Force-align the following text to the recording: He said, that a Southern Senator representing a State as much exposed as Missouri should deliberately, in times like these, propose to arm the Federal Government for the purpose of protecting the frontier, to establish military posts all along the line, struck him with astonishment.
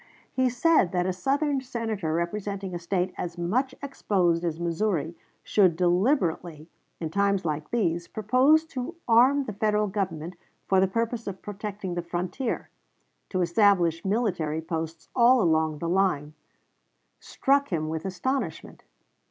He 0.33 0.49
said, 0.49 0.93
that 0.93 1.05
a 1.05 1.13
Southern 1.13 1.61
Senator 1.61 2.11
representing 2.11 2.73
a 2.73 2.79
State 2.79 3.13
as 3.19 3.37
much 3.37 3.75
exposed 3.83 4.43
as 4.43 4.59
Missouri 4.59 5.15
should 5.43 5.75
deliberately, 5.75 6.67
in 6.99 7.11
times 7.11 7.45
like 7.45 7.69
these, 7.69 8.07
propose 8.07 8.65
to 8.73 8.95
arm 9.07 9.43
the 9.45 9.53
Federal 9.53 9.85
Government 9.85 10.33
for 10.65 10.79
the 10.79 10.87
purpose 10.87 11.27
of 11.27 11.43
protecting 11.43 11.93
the 11.93 12.01
frontier, 12.01 12.71
to 13.29 13.41
establish 13.41 14.03
military 14.03 14.59
posts 14.59 15.07
all 15.15 15.39
along 15.39 15.77
the 15.77 15.87
line, 15.87 16.33
struck 17.19 17.71
him 17.71 17.87
with 17.87 18.03
astonishment. 18.03 18.83